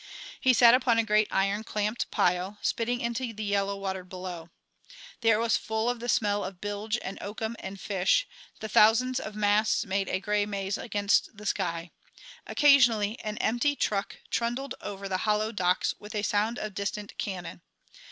[0.39, 4.49] He sat upon a great iron clamped pile, spitting into the yellow water below.
[5.19, 8.27] The air was full of the smell of bilge and oakum and fish;
[8.61, 11.91] the thousands of masts made a gray maze against the sky;
[12.47, 17.61] occasionally an empty truck trundled over the hollow docks with a sound of distant cannon.